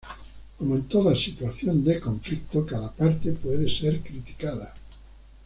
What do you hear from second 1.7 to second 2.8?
de conflicto,